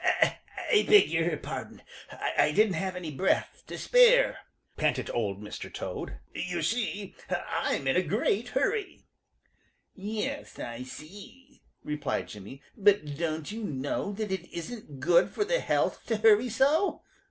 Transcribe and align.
"I 0.03 0.39
I 0.73 0.83
beg 0.89 1.11
your 1.11 1.37
pardon. 1.37 1.83
I 2.11 2.51
didn't 2.55 2.73
have 2.73 2.95
any 2.95 3.11
breath 3.11 3.61
to 3.67 3.77
spare," 3.77 4.39
panted 4.75 5.11
Old 5.13 5.39
Mr. 5.39 5.71
Toad. 5.71 6.17
"You 6.33 6.63
see 6.63 7.13
I'm 7.29 7.85
in 7.87 7.95
a 7.95 8.01
great 8.01 8.47
hurry." 8.47 9.05
"Yes, 9.93 10.57
I 10.57 10.81
see," 10.81 11.61
replied 11.83 12.29
Jimmy. 12.29 12.63
"But 12.75 13.15
don't 13.15 13.51
you 13.51 13.63
know 13.63 14.11
that 14.13 14.31
it 14.31 14.51
isn't 14.51 15.01
good 15.01 15.29
for 15.29 15.45
the 15.45 15.59
health 15.59 16.03
to 16.07 16.17
hurry 16.17 16.49
so? 16.49 17.03